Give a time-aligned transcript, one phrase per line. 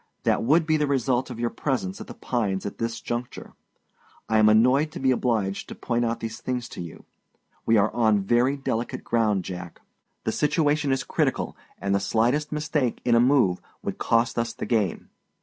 [0.23, 3.53] That would be the result of your presence at The Pines at this juncture.
[4.27, 7.05] I am annoyed to be obliged to point out these things to you.
[7.67, 9.79] We are on very delicate ground, Jack;
[10.23, 14.65] the situation is critical, and the slightest mistake in a move would cost us the
[14.65, 15.11] game.